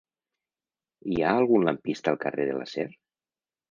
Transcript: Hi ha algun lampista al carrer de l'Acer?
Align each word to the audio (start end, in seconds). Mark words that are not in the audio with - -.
Hi 1.11 1.21
ha 1.27 1.35
algun 1.43 1.69
lampista 1.69 2.15
al 2.17 2.21
carrer 2.27 2.53
de 2.53 2.61
l'Acer? 2.61 2.93